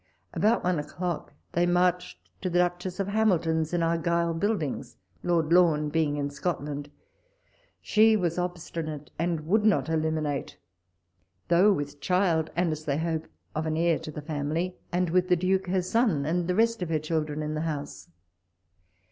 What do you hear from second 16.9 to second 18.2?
children in the house.